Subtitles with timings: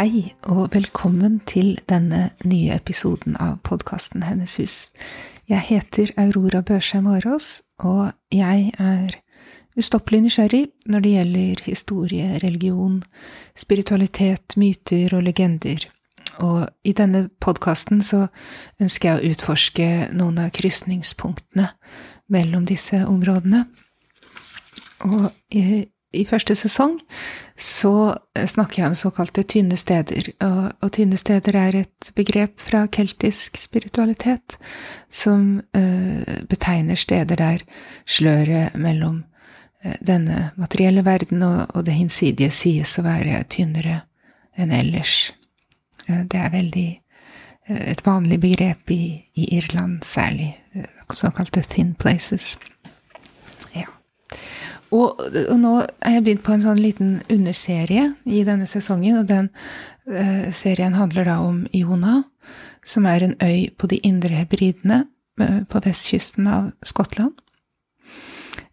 [0.00, 4.76] Hei, og velkommen til denne nye episoden av podkasten Hennes hus.
[5.44, 9.18] Jeg heter Aurora Børsheim Aaraas, og jeg er
[9.76, 13.02] ustoppelig nysgjerrig når det gjelder historie, religion,
[13.52, 15.84] spiritualitet, myter og legender.
[16.40, 18.30] Og i denne podkasten så
[18.80, 21.74] ønsker jeg å utforske noen av krysningspunktene
[22.32, 23.66] mellom disse områdene.
[25.04, 25.28] Og
[26.12, 26.96] i, første sesong
[27.60, 32.86] så snakker jeg om såkalte tynne steder, og, og tynne steder er et begrep fra
[32.90, 34.56] keltisk spiritualitet
[35.10, 37.62] som uh, betegner steder der
[38.08, 39.22] sløret mellom
[39.84, 44.00] uh, denne materielle verden og, og det hinsidige sies å være tynnere
[44.58, 45.30] enn ellers.
[46.08, 46.90] Uh, det er veldig
[47.70, 50.56] et vanlig begrep i, i Irland særlig,
[51.14, 52.56] såkalte thin places.
[54.90, 59.28] Og, og, nå er jeg begynt på en sånn liten underserie i denne sesongen, og
[59.30, 59.50] den
[60.10, 62.24] uh, serien handler da om Iona,
[62.82, 65.04] som er en øy på de indre hebridene
[65.42, 67.38] uh, på vestkysten av Skottland.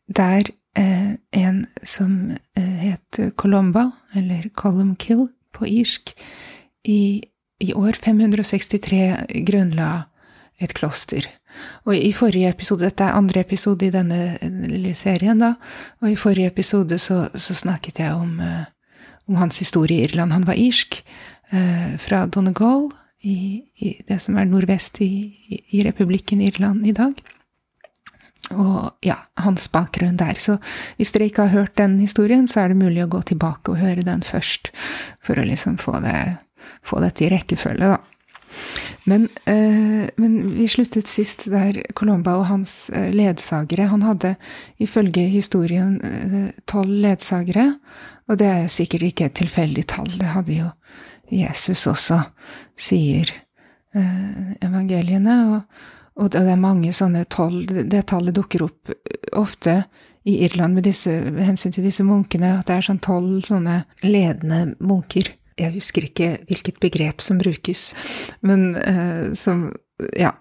[0.08, 6.16] Der uh, en som het Colomba, eller Columkill på irsk,
[6.88, 7.22] i,
[7.62, 10.08] i år 563 grunnla
[10.62, 11.28] et kloster.
[11.86, 14.38] Og i forrige episode, dette er andre episode i denne
[14.70, 15.56] lille serien, da,
[16.02, 18.38] og i forrige episode så, så snakket jeg om,
[19.28, 20.36] om, hans historie i Irland.
[20.36, 21.02] Han var irsk,
[22.04, 22.90] fra Donegal,
[23.22, 25.12] i, i, det som er nordvest i,
[25.58, 27.18] i, republikken Irland i dag.
[28.54, 30.40] Og ja, hans bakgrunn der.
[30.40, 30.58] Så
[31.00, 33.82] hvis dere ikke har hørt den historien, så er det mulig å gå tilbake og
[33.82, 34.72] høre den først,
[35.24, 36.20] for å liksom få, det,
[36.86, 38.00] få dette i rekkefølge, da.
[39.08, 44.36] Men, øh, men, vi sluttet sist der Colomba og hans øh, ledsagere Han hadde
[44.80, 47.76] ifølge historien tolv tolv ledsagere,
[48.28, 50.10] og det er jo sikkert ikke et tilfeldig tall.
[50.20, 50.70] Det hadde jo
[51.32, 52.20] Jesus også,
[52.78, 53.32] sier
[54.62, 55.38] evangeliene.
[55.54, 55.62] Og,
[56.16, 58.92] og, det er mange sånne tolv Det tallet dukker opp
[59.34, 59.84] ofte
[60.28, 64.76] i Irland med disse, hensyn til disse munkene, at det er sånn tolv sånne ledende
[64.84, 67.92] munker jeg husker ikke hvilket begrep som brukes,
[68.42, 69.72] men eh, som
[70.18, 70.36] Ja.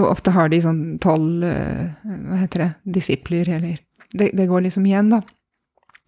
[0.00, 2.68] Og ofte har de sånn tolv eh, Hva heter det?
[2.96, 3.82] Disipler, eller
[4.16, 5.20] det, det, går liksom igjen, da.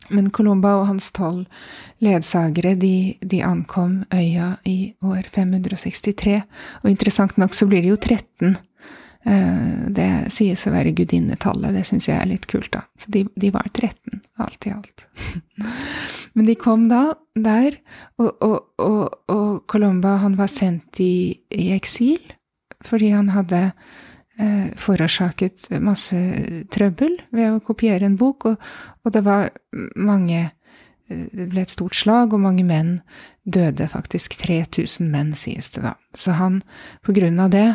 [0.09, 1.45] Men Colomba og hans tolv
[2.01, 6.39] ledsagere, de, de, ankom øya i år 563,
[6.81, 8.68] og interessant nok så blir det jo 13 Eh,
[9.25, 12.85] det sies å være gudinnetallet, det syns jeg er litt kult, da.
[13.01, 15.07] Så de, de, var 13, alt i alt.
[16.39, 17.03] Men de kom da
[17.35, 17.81] der,
[18.19, 22.21] og, og, og, og Colomba han var sendt i, i, eksil
[22.87, 23.59] fordi han hadde
[24.39, 26.19] eh, forårsaket masse
[26.71, 29.51] trøbbel ved å kopiere en bok, og, det var
[29.99, 30.53] mange eh,
[31.09, 32.99] det ble et stort slag, og mange menn
[33.49, 35.97] døde, faktisk 3000 menn, sies det da.
[36.17, 36.63] Så han,
[37.07, 37.67] på grunn av det,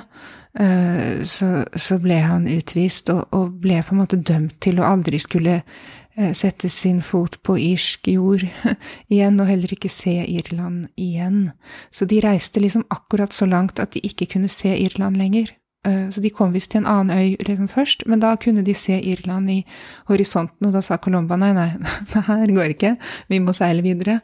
[0.60, 4.86] Eh, så, så, ble han utvist, og, og, ble på en måte dømt til å
[4.86, 8.46] aldri skulle eh, sette sin fot på irsk jord
[9.14, 11.48] igjen, og heller ikke se Irland igjen.
[11.90, 15.50] Så de reiste liksom akkurat så langt at de ikke kunne se Irland lenger.
[15.84, 18.76] Eh, så de kom visst til en annen øy liksom først, men da kunne de
[18.78, 19.60] se Irland i
[20.08, 21.70] horisonten, og da sa Colomba nei, nei,
[22.14, 22.96] det her går ikke,
[23.32, 24.20] vi må seile videre.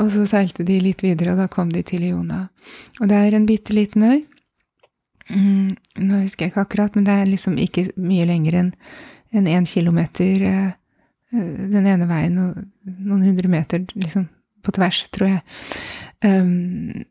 [0.00, 2.46] Og så seilte de litt videre, og da kom de til Iona.
[3.00, 4.20] Og det er en bitte liten øy.
[5.30, 8.74] Mm, nå husker jeg ikke akkurat, men det er liksom ikke mye lenger enn
[9.30, 10.70] en én kilometer eh,
[11.32, 14.26] eh, den ene veien og noen hundre meter liksom
[14.64, 15.42] på tvers, tror jeg.
[16.24, 17.04] Um,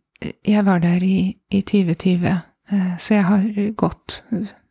[0.45, 2.41] jeg var der i, i 2020, uh,
[2.99, 4.23] så jeg har gått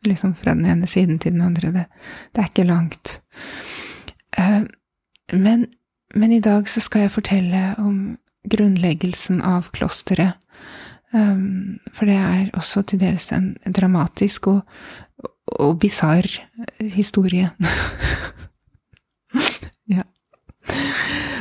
[0.07, 1.71] liksom fra den ene siden til den andre.
[1.75, 1.85] Det,
[2.35, 3.21] det er ikke langt.
[4.39, 4.63] Uh,
[5.33, 5.65] men,
[6.15, 8.17] men, i dag så skal jeg fortelle om
[8.49, 10.39] grunnleggelsen av klosteret.
[11.11, 14.61] Um, for det er også til dels en dramatisk og,
[15.59, 16.29] og bisarr
[16.79, 17.49] historie.
[19.95, 20.05] ja.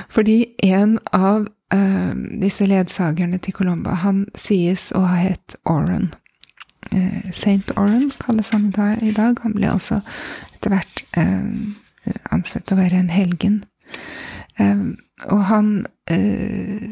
[0.08, 1.46] Fordi en av
[2.40, 6.08] disse ledsagerne til Colomba, han sies å ha hett Oran.
[6.94, 8.70] Uh, Saint Oran kalles han
[9.02, 9.38] i dag.
[9.42, 10.00] Han ble også
[10.54, 11.04] etter hvert
[12.32, 13.58] ansett å være en helgen.
[15.28, 15.68] Og han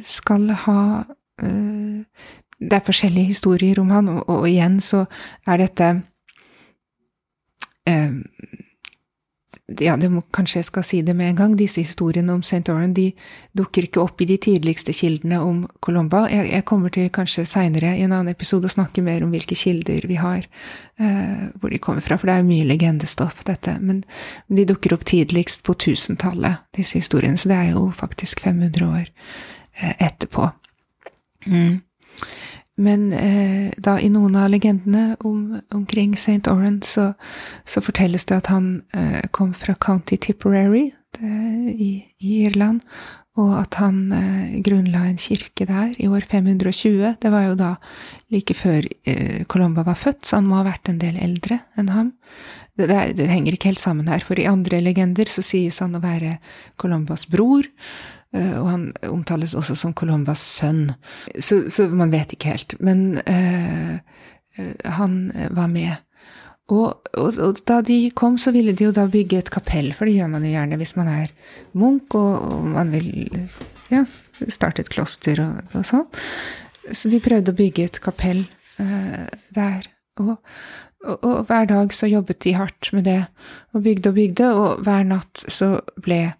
[0.06, 0.80] skal ha
[2.56, 5.04] Det er forskjellige historier om han, og igjen så
[5.46, 5.88] er dette
[9.66, 12.62] ja, må, kanskje jeg skal si det med en gang, disse historiene om St.
[12.70, 13.08] Oran de
[13.58, 16.26] dukker ikke opp i de tidligste kildene om Colomba.
[16.30, 19.58] Jeg, jeg kommer til kanskje seinere i en annen episode å snakke mer om hvilke
[19.58, 20.46] kilder vi har,
[21.02, 23.74] eh, hvor de kommer fra, for det er mye legendestoff, dette.
[23.82, 24.04] Men
[24.46, 29.10] de dukker opp tidligst på tusentallet, disse historiene, så det er jo faktisk 500 år
[29.10, 30.46] eh, etterpå.
[31.50, 31.82] Mm.
[32.76, 36.44] Men eh, da i noen av legendene om, omkring St.
[36.52, 37.14] Oran så,
[37.64, 41.30] så, fortelles det at han eh, kom fra County Tipperary det,
[41.72, 41.90] i,
[42.20, 42.82] i, Irland,
[43.40, 47.16] og at han eh, grunnla en kirke der i år 520.
[47.22, 47.72] Det var jo da
[48.32, 51.92] like før eh, Colomba var født, så han må ha vært en del eldre enn
[51.96, 52.12] ham.
[52.76, 55.96] Det, det, det henger ikke helt sammen her, for i andre legender så sies han
[55.96, 56.36] å være
[56.76, 57.64] Colombas bror.
[58.34, 60.90] Eh, og han omtales også som Colombas sønn,
[61.38, 62.76] så, så man vet ikke helt.
[62.80, 63.94] Men eh,
[64.58, 65.20] eh, han
[65.54, 65.94] var med.
[66.66, 70.08] Og, og, og, da de kom, så ville de jo da bygge et kapell, for
[70.08, 71.28] det gjør man jo gjerne hvis man er
[71.78, 73.12] munk og, og man vil
[73.92, 74.02] ja,
[74.50, 76.08] starte et kloster og, sånn.
[76.90, 78.42] Så de prøvde å bygge et kapell
[78.82, 79.22] eh,
[79.54, 79.86] der.
[80.22, 80.34] Og,
[81.46, 83.20] hver dag så jobbet de hardt med det,
[83.70, 86.32] og bygde og bygde, og hver natt så ble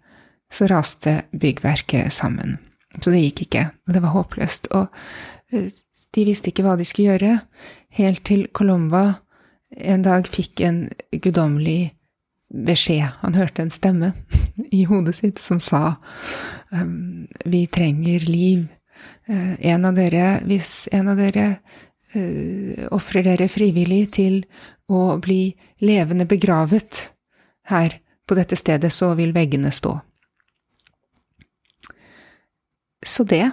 [0.53, 2.57] så raste byggverket sammen.
[2.99, 4.71] Så det gikk ikke, og det var håpløst.
[4.77, 4.87] Og
[5.53, 5.69] eh,
[6.15, 7.39] de visste ikke hva de skulle gjøre,
[7.99, 9.19] helt til Colomba
[9.75, 11.91] en dag fikk en guddommelig
[12.53, 13.07] beskjed.
[13.21, 14.13] Han hørte en stemme
[14.71, 15.97] i hodet sitt som sa
[16.71, 18.67] um, vi trenger liv.
[19.29, 21.49] Uh, en av dere, hvis en av dere
[22.15, 24.41] uh, ofrer dere frivillig til
[24.87, 25.51] å bli
[25.83, 27.09] levende begravet
[27.67, 29.97] her på dette stedet, så vil veggene stå.
[33.05, 33.45] Så det.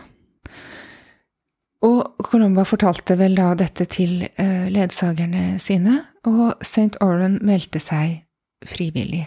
[1.85, 6.97] Og Colomba fortalte vel da dette til uh, ledsagerne sine, og St.
[7.05, 8.23] Oran meldte seg
[8.65, 9.27] frivillig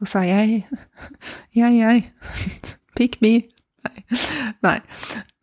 [0.00, 0.66] og sa jeg,
[1.60, 2.02] jeg, jeg,
[2.98, 3.40] pick me.
[3.86, 4.02] Nei.
[4.66, 4.78] Nei,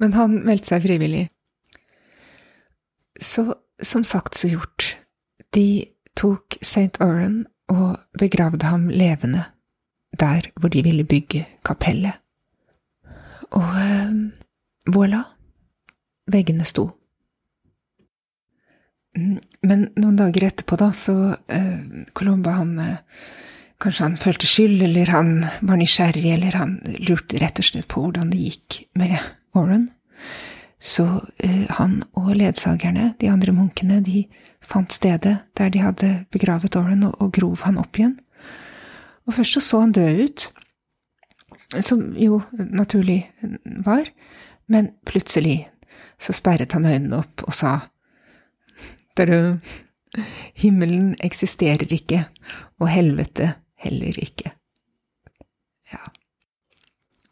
[0.01, 1.27] men han meldte seg frivillig.
[3.19, 3.47] Så
[3.83, 4.93] som sagt så gjort,
[5.55, 5.85] de
[6.17, 6.99] tok St.
[7.03, 9.45] Oran og begravde ham levende
[10.19, 12.19] der hvor de ville bygge kapellet.
[13.51, 14.11] Og eh,
[14.93, 15.23] voilà,
[16.31, 16.89] veggene sto.
[19.17, 19.37] Mm,
[19.69, 21.15] men noen dager etterpå, da, så
[21.47, 22.99] eh, Colomba, han eh,
[23.83, 25.31] Kanskje han følte skyld, eller han
[25.67, 29.17] var nysgjerrig, eller han lurte rett og slett på hvordan det gikk med
[29.57, 29.89] Warren.
[30.79, 31.03] Så
[31.43, 34.23] eh, han og ledsagerne, de andre munkene, de
[34.63, 38.15] fant stedet der de hadde begravet Warren, og, og grov han opp igjen.
[39.27, 40.47] Og først så så han død ut,
[41.81, 43.23] som jo naturlig
[43.85, 44.09] var,
[44.69, 45.63] men plutselig
[46.21, 47.79] så sperret han øynene opp og sa
[49.17, 49.57] Tada!
[50.61, 52.19] Himmelen eksisterer ikke,
[52.77, 53.47] og helvete
[53.81, 54.51] heller ikke.
[55.89, 56.01] Ja.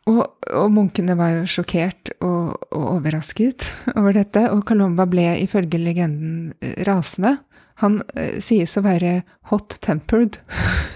[0.09, 5.77] Og, og munkene var jo sjokkert og, og, overrasket over dette, og Colomba ble ifølge
[5.81, 6.55] legenden
[6.87, 7.35] rasende.
[7.81, 9.21] Han eh, sies å være
[9.51, 10.39] hot-tempered.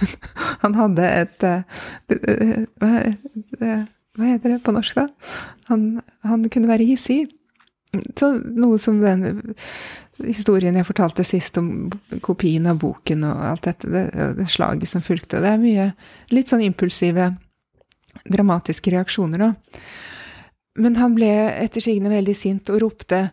[0.63, 1.63] han hadde et uh,
[2.79, 2.91] hva,
[3.59, 5.07] hva, heter det på norsk, da?
[5.71, 5.87] Han,
[6.25, 7.25] han, kunne være hissig.
[8.19, 9.43] Så noe som den
[10.23, 11.89] historien jeg fortalte sist om
[12.23, 14.05] kopien av boken og alt dette, det,
[14.39, 15.41] det slaget som fulgte.
[15.43, 15.91] Det er mye
[16.35, 17.33] litt sånn impulsive,
[18.23, 19.53] dramatiske reaksjoner, da.
[20.75, 21.31] Men han ble
[21.63, 23.29] etter sigende veldig sint og ropte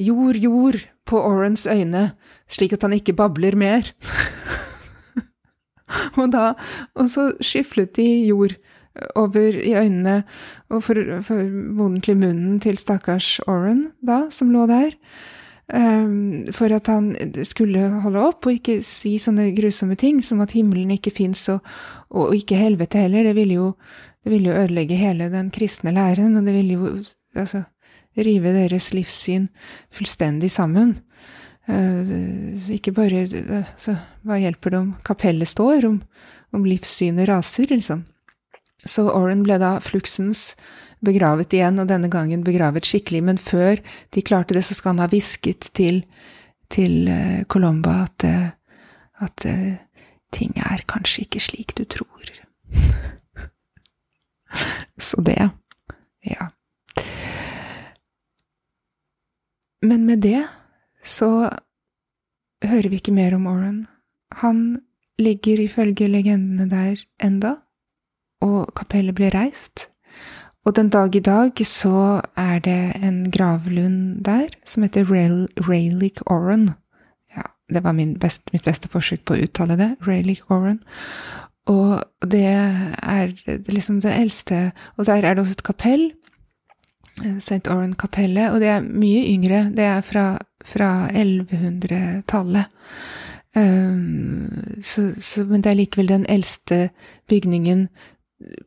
[0.00, 2.14] Jord, jord, på Orans øyne,
[2.48, 3.90] slik at han ikke babler mer.
[6.20, 6.54] og da
[6.96, 8.56] Og så skyflet de jord
[9.14, 10.22] over i øynene
[10.70, 14.94] og formodentlig munnen til stakkars Oran, da, som lå der.
[15.64, 20.52] Um, for at han skulle holde opp og ikke si sånne grusomme ting som at
[20.52, 21.64] himmelen ikke fins, og,
[22.10, 23.24] og, ikke helvete heller.
[23.24, 23.70] Det ville, jo,
[24.24, 26.92] det ville jo ødelegge hele den kristne læren, og det ville jo
[27.36, 27.62] altså,
[28.16, 29.50] rive deres livssyn
[29.92, 30.96] fullstendig sammen.
[31.68, 33.22] Uh, ikke bare
[33.80, 36.02] så Hva hjelper det om kapellet står, om,
[36.52, 38.04] om livssynet raser, liksom?
[38.84, 40.52] Så Oren ble da fluksens
[41.04, 43.80] begravet igjen, og denne gangen begravet skikkelig, men før
[44.12, 46.02] de klarte det, så skal han ha hvisket til,
[46.72, 49.48] til uh, Colomba at, uh, at
[50.32, 52.32] ting er kanskje ikke slik du tror.
[55.08, 55.50] så det,
[56.24, 56.50] ja.
[59.84, 60.46] Men med det
[61.04, 61.50] så
[62.64, 63.86] hører vi ikke mer om Oren.
[64.40, 64.80] Han
[65.20, 67.56] ligger ifølge legendene der enda,
[68.42, 69.88] og kapellet ble reist.
[70.64, 76.70] Og den dag i dag så er det en gravlund der som heter Raylick Oran.
[77.36, 79.90] Ja, det var best, mitt beste forsøk på å uttale det.
[80.06, 80.80] Raylick Oran.
[81.70, 83.32] Og det er
[83.72, 86.12] liksom det eldste Og der er det også et kapell.
[87.24, 87.68] Eh, St.
[87.68, 88.50] Oran-kapellet.
[88.52, 89.70] Og det er mye yngre.
[89.76, 92.64] Det er fra, fra 1100-tallet.
[93.56, 94.50] Um,
[94.82, 95.12] så,
[95.46, 96.88] men det er likevel den eldste
[97.30, 97.88] bygningen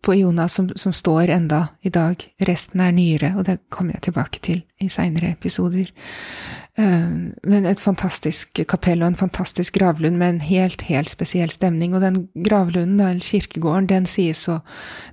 [0.02, 2.24] på Jonas som, som, står enda i dag.
[2.40, 5.92] Resten er nyere, og det kommer jeg tilbake til i seinere episoder.
[6.78, 11.96] Uh, men et fantastisk kapell og en fantastisk gravlund med en helt, helt spesiell stemning.
[11.96, 14.62] Og den gravlunden, eller kirkegården, den sies å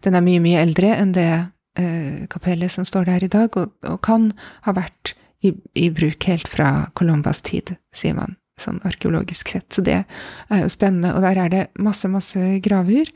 [0.04, 1.32] Den er mye, mye eldre enn det
[1.80, 4.32] uh, kapellet som står der i dag, og, og kan
[4.68, 9.68] ha vært i, i bruk helt fra Colombas tid, sier man sånn arkeologisk sett.
[9.74, 11.14] Så det er jo spennende.
[11.16, 13.10] Og der er det masse, masse graver,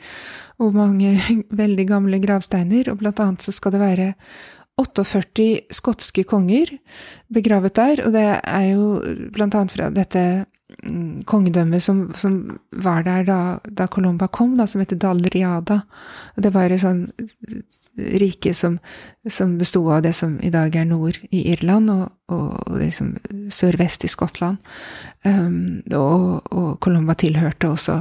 [0.58, 1.16] og mange
[1.62, 4.12] veldig gamle gravsteiner, og blant annet så skal det være
[4.78, 6.70] 48 skotske konger
[7.34, 8.84] begravet der, og det er jo
[9.34, 10.22] blant annet fra dette
[11.26, 15.80] kongedømmet som, som var der da, da, Colomba kom, da, som heter Dalriada.
[16.36, 17.08] Det var et sånn
[18.22, 18.78] rike som,
[19.26, 23.16] som besto av det som i dag er nord i Irland, og, og liksom
[23.50, 24.62] sørvest i Skottland.
[25.26, 27.98] Um, og, og Colomba tilhørte også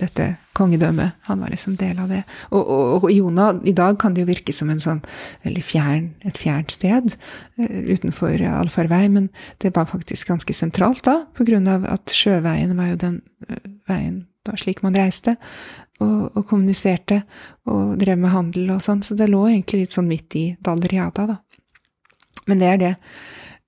[0.00, 1.18] dette kongedømmet.
[1.28, 2.22] Han var liksom del av det.
[2.48, 5.02] Og, og, og Iona, i dag kan det jo virke som en sånn
[5.44, 9.28] veldig fjern, et fjernt sted uh, utenfor allfarvei, men
[9.64, 13.60] det var faktisk ganske sentralt da, på grunn av at sjøveien var jo den uh,
[13.90, 15.34] veien da slik man reiste
[16.00, 17.22] og, og, kommuniserte
[17.70, 21.26] og drev med handel og sånn, så det lå egentlig litt sånn midt i Dalriada,
[21.32, 21.40] da.
[22.46, 22.92] Men det er det.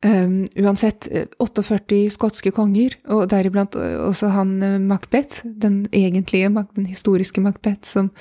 [0.06, 1.08] Um, uansett,
[1.42, 7.42] 48 eh, skotske konger, og deriblant eh, også han uh, Macbeth, den egentlige, den historiske
[7.42, 8.12] Macbeth, som,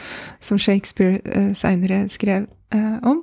[0.42, 3.22] som Shakespeare uh, seinere skrev uh, om.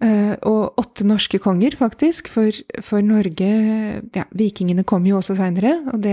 [0.00, 2.48] Uh, og åtte norske konger, faktisk, for,
[2.80, 3.52] for Norge
[4.16, 6.08] Ja, vikingene kom jo også seinere, og,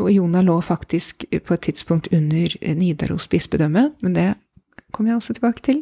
[0.00, 4.30] og Jona lå faktisk på et tidspunkt under Nidaros bispedømme, men det
[4.94, 5.80] kommer jeg også tilbake til.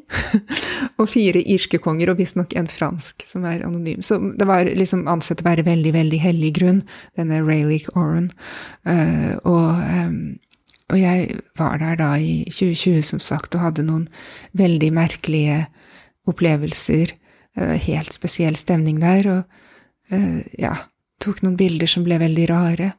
[1.00, 4.02] og fire irske konger, og visstnok en fransk som er anonym.
[4.04, 6.80] Så det var liksom ansett å være veldig, veldig hellig grunn,
[7.18, 8.30] denne Rayleigh Oran.
[8.88, 10.16] Uh, og, um,
[10.88, 14.08] og, jeg var der da i 2020, som sagt, og hadde noen
[14.58, 15.66] veldig merkelige
[16.30, 17.14] opplevelser.
[17.58, 20.74] Uh, helt spesiell stemning der, og uh, ja,
[21.22, 22.94] tok noen bilder som ble veldig rare.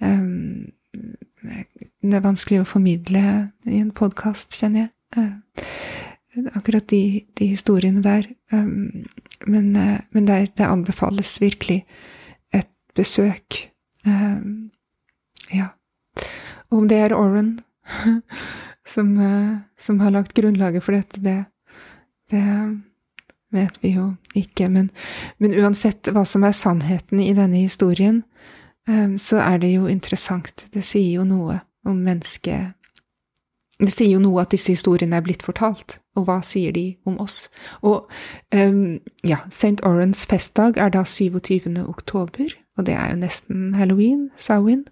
[0.00, 0.70] Um,
[2.02, 3.22] det er vanskelig å formidle
[3.68, 4.92] i en podkast, kjenner jeg.
[5.16, 5.32] Eh,
[6.54, 8.26] akkurat de, de, historiene der.
[9.46, 11.84] Men, uh, men det, det, anbefales virkelig
[12.54, 13.70] et besøk.
[15.52, 15.66] Ja.
[16.70, 17.60] Om det er Oren
[18.94, 21.44] som, uh, som, har lagt grunnlaget for dette, det,
[22.30, 22.44] det
[23.52, 24.68] vet vi jo ikke.
[24.68, 24.90] Men,
[25.38, 28.22] men, uansett hva som er sannheten i denne historien,
[29.20, 30.62] så er det jo interessant.
[30.72, 32.77] Det sier jo noe om mennesket
[33.78, 37.18] det sier jo noe at disse historiene er blitt fortalt, og hva sier de om
[37.22, 37.44] oss?
[37.86, 38.08] Og
[38.54, 39.78] um, ja, St.
[39.86, 41.70] Orans festdag er da 27.
[41.84, 44.82] oktober, og det er jo nesten halloween, Samhain,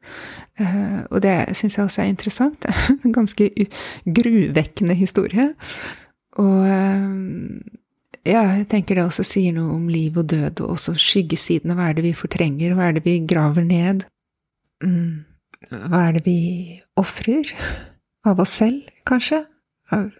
[0.61, 2.61] uh, og det syns jeg også er interessant.
[2.62, 3.50] Det er en ganske
[4.21, 5.49] gruvekkende historie.
[6.38, 7.59] Og um,
[8.26, 11.75] ja, jeg tenker det også sier noe om liv og død, og også skyggesidene.
[11.75, 14.07] Hva er det vi fortrenger, hva er det vi graver ned?
[14.85, 15.26] Mm.
[15.75, 16.40] Hva er det vi
[17.00, 17.50] ofrer?
[18.26, 19.45] Av oss selv, kanskje.
[19.95, 20.11] Av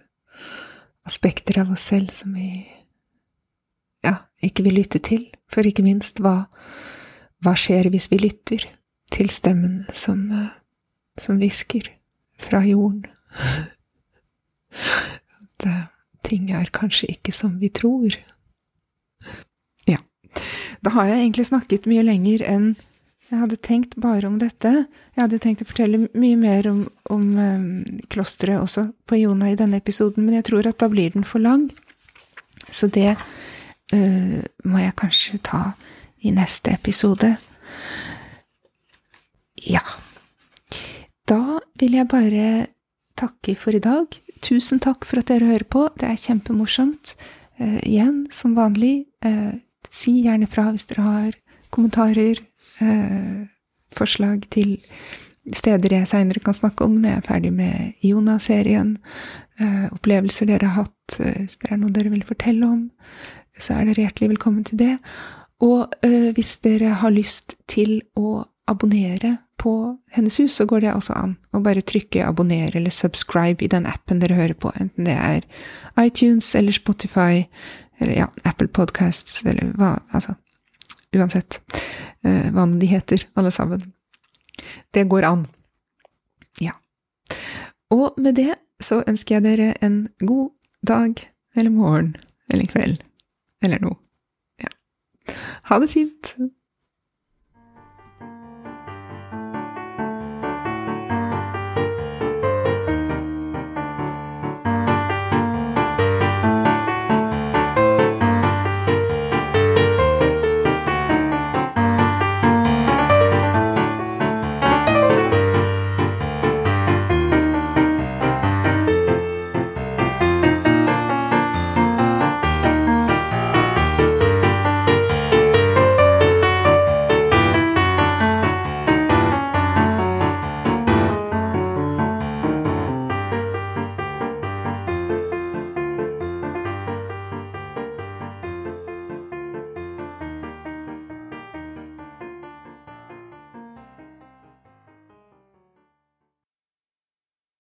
[1.07, 2.67] aspekter av oss selv som vi
[4.05, 5.29] ja, ikke vil lytte til.
[5.51, 6.49] For ikke minst, hva,
[7.45, 8.67] hva skjer hvis vi lytter
[9.15, 10.27] til stemmen som,
[11.19, 11.93] som hvisker
[12.43, 13.07] fra jorden?
[14.77, 15.85] At uh,
[16.27, 18.19] ting er kanskje ikke som vi tror.
[19.87, 20.01] Ja.
[20.83, 22.75] Da har jeg egentlig snakket mye lenger enn
[23.27, 24.71] jeg hadde tenkt bare om dette.
[25.17, 27.67] Jeg hadde jo tenkt å fortelle mye mer om, om um,
[28.13, 31.43] klosteret også på Jona i denne episoden, men jeg tror at da blir den for
[31.43, 31.67] lang.
[32.71, 35.63] Så det uh, må jeg kanskje ta
[36.23, 37.33] i neste episode.
[39.67, 39.83] Ja.
[41.27, 42.49] Da vil jeg bare
[43.19, 44.07] takke for i dag.
[44.45, 45.89] Tusen takk for at dere hører på.
[45.99, 47.17] Det er kjempemorsomt.
[47.59, 49.57] Uh, igjen, som vanlig, uh,
[49.91, 51.41] si gjerne fra hvis dere har
[51.75, 52.39] kommentarer
[52.81, 53.47] eh,
[53.97, 54.77] forslag til
[55.55, 58.97] steder jeg seinere kan snakke om når jeg er ferdig med Iona-serien,
[59.61, 62.91] eh, opplevelser dere har hatt, eh, hvis det er noe dere vil fortelle om,
[63.59, 64.95] så er dere hjertelig velkommen til det.
[65.65, 70.93] Og eh, hvis dere har lyst til å abonnere på Hennes hus, så går det
[70.93, 75.09] også an å bare trykke abonner eller subscribe i den appen dere hører på, enten
[75.09, 75.47] det er
[76.03, 77.47] iTunes eller Spotify
[78.01, 80.37] eller ja, Apple Podcasts eller hva Altså,
[81.15, 81.61] uansett
[82.27, 83.93] uh, hva de heter, alle sammen.
[84.95, 85.47] Det går an.
[86.63, 86.75] Ja.
[87.95, 90.51] Og med det så ønsker jeg dere en god
[90.87, 91.15] dag
[91.57, 92.15] eller morgen
[92.53, 93.03] eller kveld
[93.65, 93.97] eller noe.
[94.63, 94.71] Ja.
[95.71, 96.37] Ha det fint!